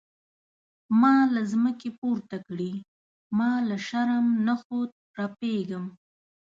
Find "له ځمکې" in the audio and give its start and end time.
1.33-1.89